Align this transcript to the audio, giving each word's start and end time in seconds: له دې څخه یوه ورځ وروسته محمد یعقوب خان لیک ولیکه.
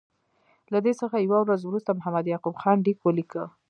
له 0.71 0.79
دې 0.85 0.93
څخه 1.01 1.15
یوه 1.19 1.39
ورځ 1.45 1.61
وروسته 1.63 1.91
محمد 1.97 2.25
یعقوب 2.27 2.55
خان 2.61 2.77
لیک 2.85 2.99
ولیکه. 3.01 3.43